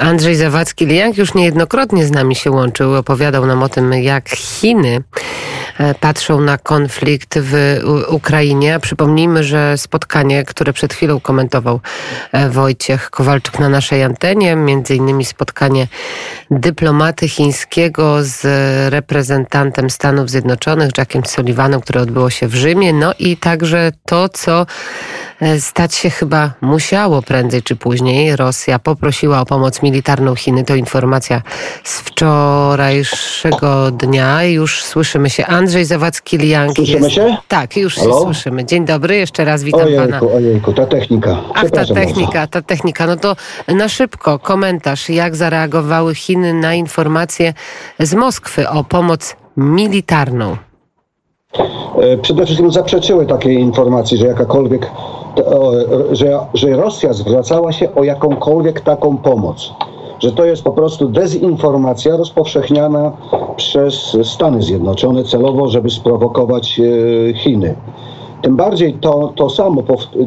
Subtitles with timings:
[0.00, 5.02] Andrzej Zawadzki-Liang już niejednokrotnie z nami się łączył, opowiadał nam o tym, jak Chiny
[6.00, 8.78] patrzą na konflikt w Ukrainie.
[8.80, 11.80] Przypomnijmy, że spotkanie, które przed chwilą komentował
[12.32, 15.88] e, Wojciech Kowalczyk na naszej antenie, między innymi spotkanie
[16.50, 18.42] dyplomaty chińskiego z
[18.92, 24.66] reprezentantem Stanów Zjednoczonych, Jackiem Sullivanem, które odbyło się w Rzymie, no i także to, co
[25.40, 28.36] e, stać się chyba musiało prędzej czy później.
[28.36, 30.64] Rosja poprosiła o pomoc militarną Chiny.
[30.64, 31.42] To informacja
[31.84, 34.44] z wczorajszego dnia.
[34.44, 35.46] Już słyszymy się.
[35.46, 36.74] Andrzej Zawadzki-Liang.
[36.74, 37.36] Słyszymy się?
[37.48, 38.18] Tak, już Halo?
[38.18, 38.64] się słyszymy.
[38.64, 40.20] Dzień dobry, jeszcze raz witam ojejku, pana.
[40.34, 41.36] Ojejku, ta technika.
[41.54, 42.52] Ach, ta technika, bardzo.
[42.52, 43.06] ta technika.
[43.06, 43.36] No to
[43.68, 47.54] na szybko komentarz, jak zareagowały Chiny na informacje
[48.00, 50.56] z Moskwy o pomoc militarną.
[52.00, 54.90] E, Przede wszystkim zaprzeczyły takiej informacji, że jakakolwiek,
[55.46, 55.72] o,
[56.12, 59.72] że, że Rosja zwracała się o jakąkolwiek taką pomoc.
[60.20, 63.12] Że to jest po prostu dezinformacja rozpowszechniana
[63.56, 67.74] przez Stany Zjednoczone celowo, żeby sprowokować e, Chiny.
[68.42, 69.82] Tym bardziej to, to samo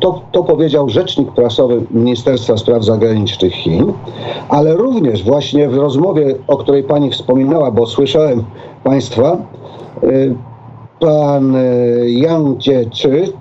[0.00, 3.92] to, to powiedział rzecznik prasowy Ministerstwa Spraw Zagranicznych Chin,
[4.48, 8.44] ale również właśnie w rozmowie, o której pani wspominała, bo słyszałem
[8.84, 9.36] państwa,
[10.04, 10.34] y,
[11.00, 13.32] pan y, Yang Jiechi y, k-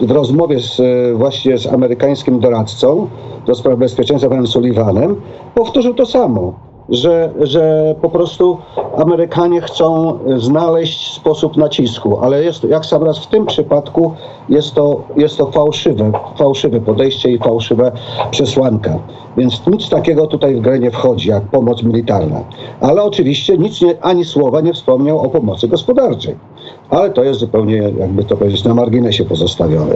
[0.00, 3.08] w rozmowie z, y, właśnie z amerykańskim doradcą
[3.46, 5.16] do spraw bezpieczeństwa panem Sullivanem
[5.54, 6.54] powtórzył to samo,
[6.88, 8.58] że, że po prostu
[8.96, 14.12] Amerykanie chcą znaleźć sposób nacisku, ale jest, jak sam raz w tym przypadku
[14.48, 17.92] jest to, jest to fałszywe, fałszywe podejście i fałszywa
[18.30, 18.98] przesłanka.
[19.36, 22.40] Więc nic takiego tutaj w grę nie wchodzi, jak pomoc militarna.
[22.80, 26.36] Ale oczywiście nic nie, ani słowa nie wspomniał o pomocy gospodarczej.
[26.90, 29.94] Ale to jest zupełnie, jakby to powiedzieć, na marginesie pozostawione.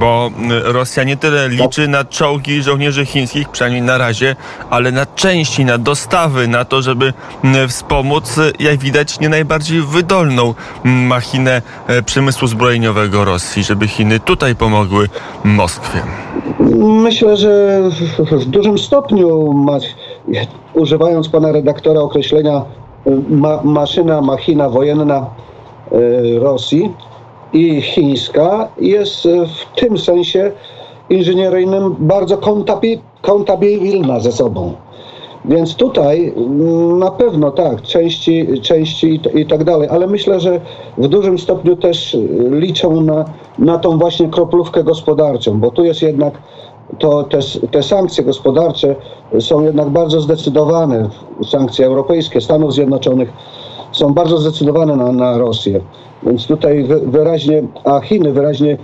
[0.00, 0.30] Bo
[0.68, 4.36] y, Rosja nie tyle liczy na czołgi żołnierzy chińskich, przynajmniej na razie,
[4.70, 7.12] ale na części, na dostawy, na to, żeby
[7.64, 11.62] y, wspomóc, y, jak widać, nie najbardziej wydolną machinę
[12.04, 15.08] przemysłu zbrojeniowego Rosji, żeby Chiny tutaj pomogły
[15.44, 16.02] Moskwie.
[16.78, 17.80] Myślę, że
[18.18, 19.54] w, dużym stopniu,
[20.74, 22.62] używając pana redaktora określenia
[23.30, 25.26] ma, maszyna, machina wojenna
[26.38, 26.92] Rosji
[27.52, 30.52] i chińska jest y, w tym sensie
[31.10, 34.72] inżynieryjnym bardzo kontabi- kontabilna ze sobą.
[35.44, 40.60] Więc tutaj mm, na pewno tak, części, części i, tak dalej, ale myślę, że
[40.98, 43.24] w dużym stopniu też y, liczą na,
[43.58, 46.34] na tą właśnie kroplówkę gospodarczą, bo tu jest jednak
[46.98, 47.38] to te,
[47.70, 48.94] te sankcje gospodarcze
[49.40, 51.08] są jednak bardzo zdecydowane,
[51.44, 53.32] sankcje europejskie, Stanów Zjednoczonych
[53.98, 55.80] są bardzo zdecydowane na, na Rosję.
[56.22, 58.78] Więc tutaj wy, wyraźnie, a Chiny wyraźnie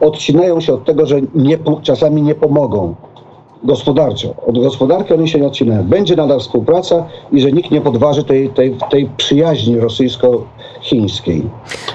[0.00, 2.94] odcinają się od tego, że nie, czasami nie pomogą
[3.64, 4.34] gospodarczo.
[4.46, 5.84] Od gospodarki oni się nie odcinają.
[5.84, 10.59] Będzie nadal współpraca i że nikt nie podważy tej, tej, tej przyjaźni rosyjsko-chińskiej.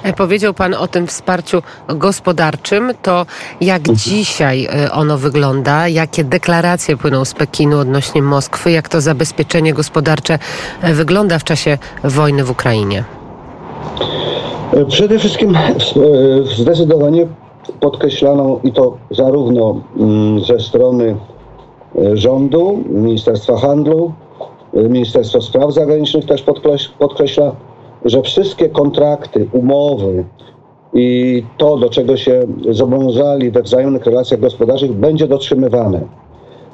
[0.04, 2.92] E, Powiedział Pan o tym wsparciu gospodarczym.
[3.02, 3.26] To
[3.62, 5.88] jak dzisiaj e, ono wygląda?
[5.88, 8.72] Jakie deklaracje płyną z Pekinu odnośnie Moskwy?
[8.72, 10.40] Jak to zabezpieczenie gospodarcze
[10.82, 13.04] e, wygląda w czasie wojny w Ukrainie?
[14.88, 15.58] Przede wszystkim
[16.58, 17.28] zdecydowanie
[17.80, 21.16] podkreślano i to zarówno mm, ze strony
[22.14, 24.14] rządu, Ministerstwa Handlu,
[24.74, 27.52] Ministerstwo Spraw Zagranicznych też podkreś- podkreśla,
[28.06, 30.24] że wszystkie kontrakty, umowy
[30.94, 36.02] i to, do czego się zobowiązali we wzajemnych relacjach gospodarczych, będzie dotrzymywane.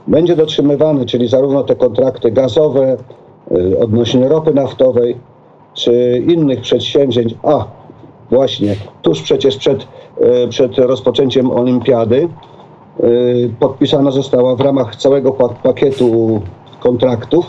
[0.08, 2.97] Będzie dotrzymywane, czyli zarówno te kontrakty gazowe,
[3.52, 5.18] y, odnośnie ropy naftowej,
[5.74, 7.36] czy innych przedsięwzięć.
[7.44, 7.66] A,
[8.31, 9.88] właśnie, tuż przecież przed,
[10.44, 12.28] y, przed rozpoczęciem olimpiady
[13.03, 16.41] y, podpisana została w ramach całego pa- pakietu
[16.80, 17.46] kontraktów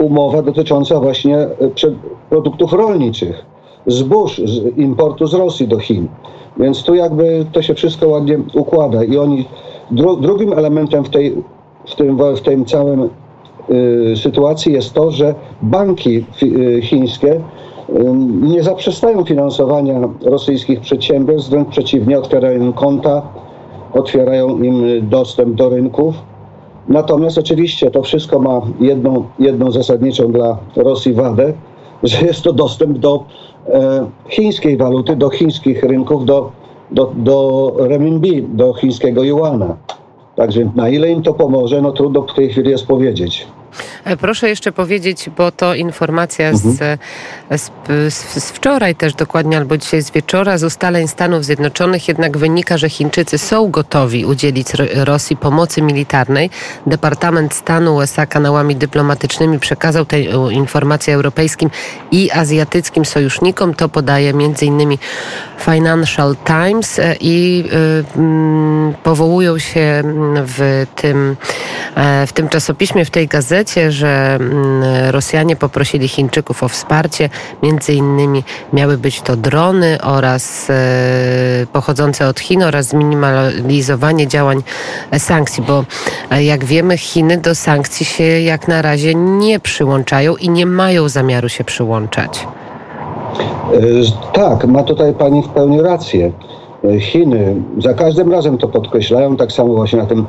[0.00, 1.94] umowa dotycząca właśnie prze-
[2.30, 3.44] produktów rolniczych,
[3.86, 6.08] zbóż, z importu z Rosji do Chin.
[6.56, 9.48] Więc tu jakby to się wszystko ładnie układa i oni
[9.90, 11.34] dru, drugim elementem w tej,
[11.86, 13.08] w tym, w tym całym
[13.70, 17.40] y, sytuacji jest to, że banki y, chińskie y,
[18.42, 23.22] nie zaprzestają finansowania rosyjskich przedsiębiorstw, wręcz przeciwnie, otwierają konta,
[23.94, 26.14] otwierają im y, dostęp do rynków.
[26.88, 31.52] Natomiast oczywiście to wszystko ma jedną, jedną zasadniczą dla Rosji wadę,
[32.02, 33.24] że jest to dostęp do
[33.66, 36.50] e, chińskiej waluty, do chińskich rynków, do,
[36.90, 39.76] do, do renminbi, do chińskiego juana.
[40.36, 43.46] Także na ile im to pomoże, no trudno w tej chwili jest powiedzieć.
[44.04, 46.98] E, proszę jeszcze powiedzieć, bo to informacja z, Mhm.
[47.50, 47.70] z,
[48.14, 52.78] z, z wczoraj też dokładnie, albo dzisiaj z wieczora, z ustaleń Stanów Zjednoczonych jednak wynika,
[52.78, 56.50] że Chińczycy są gotowi udzielić Ro- Rosji pomocy militarnej.
[56.86, 60.20] Departament Stanu USA kanałami dyplomatycznymi przekazał tę
[60.50, 61.70] informację europejskim
[62.10, 63.74] i azjatyckim sojusznikom.
[63.74, 64.98] To podaje m.in.
[65.64, 71.36] Financial Times e, i y, mm, powołują się mm, w tym,
[71.94, 77.28] e, w tym czasopiśmie, w tej gazecie, że mm, Rosjanie poprosili Chińczyków o wsparcie.
[77.62, 80.74] Między innymi miały być to drony oraz e,
[81.72, 84.62] pochodzące od Chin oraz zminimalizowanie działań
[85.10, 85.84] e, sankcji, bo
[86.30, 91.08] e, jak wiemy Chiny do sankcji się jak na razie nie przyłączają i nie mają
[91.08, 92.46] zamiaru się przyłączać.
[94.32, 96.32] Tak, ma tutaj pani w pełni rację.
[97.00, 100.26] Chiny za każdym razem to podkreślają, tak samo właśnie na tym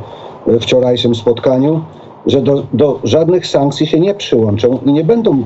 [0.62, 1.82] wczorajszym spotkaniu,
[2.26, 5.44] że do, do żadnych sankcji się nie przyłączą i nie będą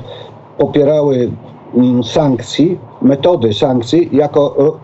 [0.58, 1.32] popierały
[1.76, 4.78] mm, sankcji, metody sankcji jako,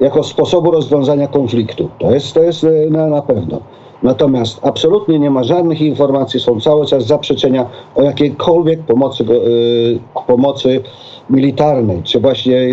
[0.00, 1.88] jako sposobu rozwiązania konfliktu.
[1.98, 3.60] To jest, to jest e, na, na pewno.
[4.02, 10.80] Natomiast absolutnie nie ma żadnych informacji, są cały czas zaprzeczenia o jakiejkolwiek pomocy, y, pomocy
[11.30, 12.68] militarnej, czy właśnie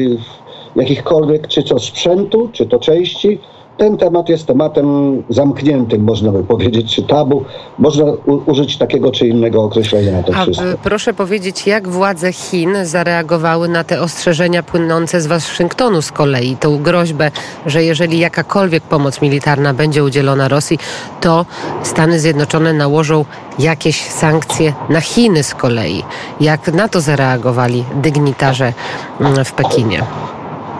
[0.75, 3.39] jakichkolwiek, czy to sprzętu, czy to części.
[3.77, 4.88] Ten temat jest tematem
[5.29, 7.45] zamkniętym, można by powiedzieć, czy tabu.
[7.79, 10.65] Można u- użyć takiego czy innego określenia na to A wszystko.
[10.65, 16.56] y, proszę powiedzieć, jak władze Chin zareagowały na te ostrzeżenia płynące z Waszyngtonu z kolei,
[16.57, 17.31] tą groźbę,
[17.65, 20.80] że jeżeli jakakolwiek pomoc militarna będzie udzielona Rosji,
[21.21, 21.45] to
[21.83, 23.25] Stany Zjednoczone nałożą
[23.59, 26.03] jakieś sankcje na Chiny z kolei.
[26.41, 28.73] Jak na to zareagowali dygnitarze
[29.21, 30.03] mm, w Pekinie?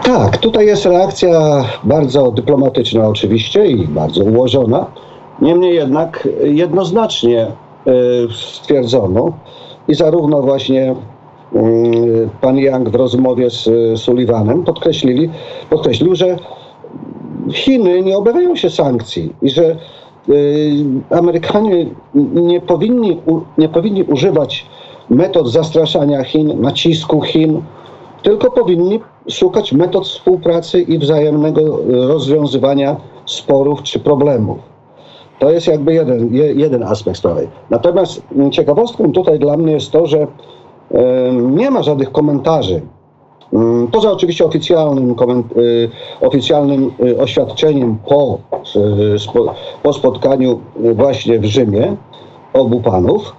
[0.04, 4.86] Tak, tutaj jest reakcja bardzo dyplomatyczna oczywiście i bardzo ułożona.
[5.42, 7.52] Niemniej jednak jednoznacznie e,
[8.32, 9.32] stwierdzono
[9.88, 10.94] i zarówno właśnie
[11.54, 15.30] mm, pan Yang w rozmowie z e, Sullivanem podkreślili,
[15.70, 16.36] podkreślił, że
[17.52, 19.76] Chiny nie obawiają się sankcji i że
[21.10, 21.86] Amerykanie
[22.34, 23.20] nie powinni,
[23.58, 24.66] nie powinni używać
[25.10, 27.62] metod zastraszania Chin, nacisku Chin,
[28.22, 32.96] tylko powinni szukać metod współpracy i wzajemnego y, rozwiązywania
[33.26, 34.58] sporów czy problemów.
[35.38, 37.48] To jest jakby jeden, je, jeden aspekt sprawy.
[37.70, 40.26] Natomiast ciekawostką tutaj dla mnie jest to, że
[41.32, 42.80] nie ma żadnych komentarzy
[43.92, 45.14] Poza oczywiście oficjalnym,
[45.56, 45.90] y,
[46.20, 48.38] oficjalnym y, oświadczeniem po,
[49.82, 50.60] po spotkaniu
[50.94, 51.96] właśnie w Rzymie
[52.52, 53.36] obu panów.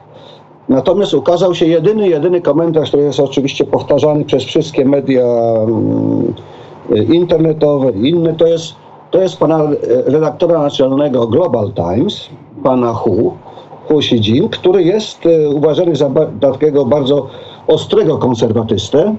[0.70, 5.26] Natomiast ukazał się jedyny, jedyny komentarz, który jest oczywiście powtarzany przez wszystkie media
[5.68, 6.34] mm,
[7.14, 8.74] internetowe i inne, to jest,
[9.12, 9.60] to jest pana
[10.06, 12.30] redaktora naczelnego Global Times,
[12.64, 13.34] pana Hu,
[13.88, 16.12] Hu Xijin, który jest y, uważany za
[16.42, 17.28] takiego bardzo
[17.68, 19.16] ostrego konserwatystę.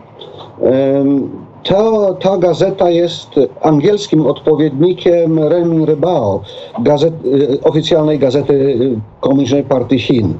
[0.62, 1.30] Em,
[1.64, 3.28] Ta, ta gazeta jest
[3.60, 6.40] angielskim odpowiednikiem Renmin Rybao,
[6.78, 10.34] gazet, y, oficjalnej gazety y, Komunistycznej Partii Chin.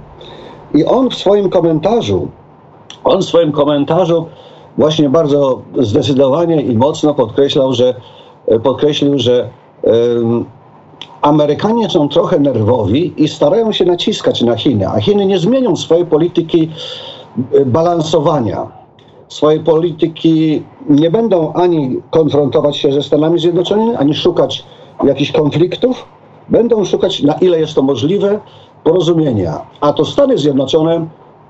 [0.74, 2.28] I on w swoim komentarzu,
[3.04, 4.26] on w swoim komentarzu
[4.78, 7.94] właśnie bardzo zdecydowanie i mocno podkreślał, że
[8.62, 9.48] podkreślił, że
[9.82, 10.44] em,
[11.22, 16.06] Amerykanie są trochę nerwowi i starają się naciskać na Chiny, a Chiny nie zmienią swojej
[16.06, 16.68] polityki
[17.54, 18.80] y, balansowania
[19.30, 24.64] swojej polityki nie będą ani konfrontować się ze Stanami Zjednoczonymi, ani szukać
[25.04, 26.04] jakichś konfliktów.
[26.48, 28.40] Będą szukać, na ile jest to możliwe,
[28.84, 29.60] porozumienia.
[29.80, 31.06] A to Stany Zjednoczone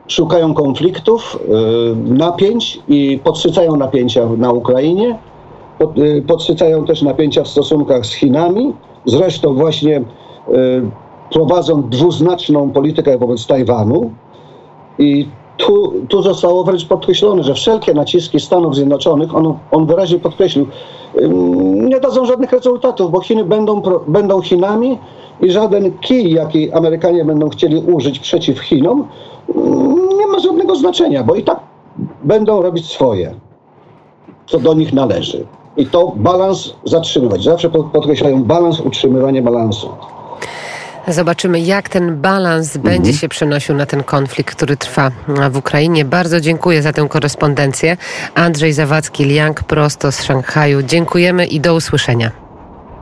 [0.08, 1.38] szukają konfliktów,
[2.08, 5.18] y, napięć i podsycają napięcia na Ukrainie,
[5.98, 8.72] y, podsycają też napięcia w stosunkach z Chinami.
[9.04, 10.02] Zresztą właśnie y,
[11.32, 14.10] prowadzą dwuznaczną politykę wobec Tajwanu.
[14.98, 20.66] I tu, tu zostało wręcz podkreślone, że wszelkie naciski Stanów Zjednoczonych, on, on wyraźnie podkreślił,
[21.90, 24.98] nie dadzą żadnych rezultatów, bo Chiny będą, będą Chinami
[25.40, 29.08] i żaden kij, jaki Amerykanie będą chcieli użyć przeciw Chinom,
[29.56, 31.60] ym, nie ma żadnego znaczenia, bo i tak
[32.24, 33.34] będą robić swoje,
[34.46, 35.46] co do nich należy.
[35.76, 37.42] I to balans zatrzymywać.
[37.44, 39.88] Zawsze pod- podkreślają balans, utrzymywanie balansu.
[41.10, 45.10] Zobaczymy, jak ten balans będzie się przenosił na ten konflikt, który trwa
[45.50, 46.04] w Ukrainie.
[46.04, 47.96] Bardzo dziękuję za tę korespondencję.
[48.34, 50.82] Andrzej Zawadzki-Liang prosto z Szanghaju.
[50.82, 52.30] Dziękujemy i do usłyszenia.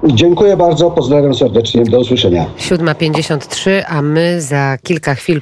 [0.04, 2.46] Dziękuję bardzo, pozdrawiam serdecznie, do usłyszenia.
[2.58, 5.36] 7.53, a my za kilka chwil